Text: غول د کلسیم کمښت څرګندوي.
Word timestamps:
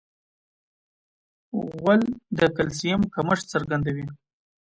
غول 1.73 2.01
د 2.37 2.39
کلسیم 2.55 3.01
کمښت 3.13 3.45
څرګندوي. 3.53 4.05